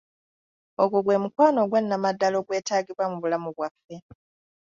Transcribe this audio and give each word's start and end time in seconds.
Ogwo 0.81 0.97
gwe 1.03 1.21
mukwano 1.23 1.57
ogwa 1.61 1.79
Nnamaddala 1.81 2.35
ogwetaagibwa 2.41 3.05
mu 3.11 3.17
bulamu 3.23 3.49
bwaffe. 3.55 3.95